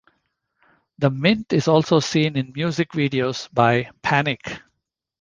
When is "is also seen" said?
1.53-2.35